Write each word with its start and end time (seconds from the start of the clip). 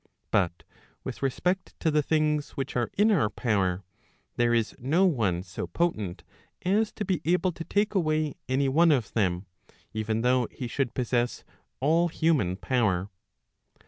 But 0.31 0.63
with 1.03 1.21
respect 1.21 1.79
to 1.79 1.91
the 1.91 2.01
things 2.01 2.57
which 2.57 2.75
are 2.75 2.89
in 2.97 3.11
our 3.11 3.29
power, 3.29 3.83
there 4.35 4.51
is 4.51 4.75
no 4.79 5.05
one 5.05 5.43
so 5.43 5.67
potent 5.67 6.23
as 6.63 6.91
to 6.93 7.05
be 7.05 7.21
able 7.23 7.51
to 7.51 7.63
take 7.63 7.93
away 7.93 8.33
any 8.49 8.67
one 8.67 8.91
of 8.91 9.13
them, 9.13 9.45
even 9.93 10.21
though 10.21 10.47
he 10.49 10.67
should 10.67 10.95
possess 10.95 11.43
all 11.81 12.07
human 12.07 12.55
power. 12.55 13.09